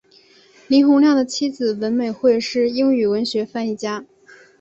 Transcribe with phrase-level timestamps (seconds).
[0.67, 4.03] 林洪亮的妻子文美惠是英语文学翻译家。